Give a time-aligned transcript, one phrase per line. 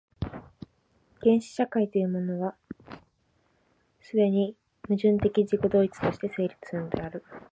[1.21, 2.55] 原始社会というものが、
[4.01, 4.55] 既に
[4.87, 7.23] 矛盾的自己同一として成立するのである。